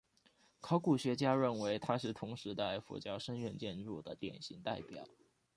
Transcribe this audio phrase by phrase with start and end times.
[0.61, 5.05] 考古学家认为它是同时代佛教僧院建筑的典型代表。